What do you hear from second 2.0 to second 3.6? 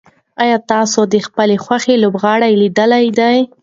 لوبغاړی لیدلی دی؟